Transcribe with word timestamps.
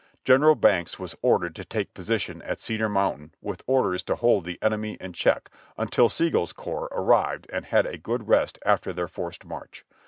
General 0.25 0.55
Banks 0.55 0.97
was 0.97 1.15
ordered 1.21 1.55
to 1.55 1.63
take 1.63 1.93
position 1.93 2.41
at 2.41 2.59
Cedar 2.59 2.89
Mountain 2.89 3.35
with 3.39 3.61
orders 3.67 4.01
to 4.01 4.15
hold 4.15 4.45
the 4.45 4.57
enemy 4.59 4.97
in 4.99 5.13
check 5.13 5.51
until 5.77 6.09
Sigel's 6.09 6.53
corps 6.53 6.89
arrived 6.91 7.45
and 7.53 7.65
had 7.65 7.85
a 7.85 7.99
good 7.99 8.27
rest 8.27 8.57
after 8.65 8.93
their 8.93 9.07
forced 9.07 9.45
march. 9.45 9.85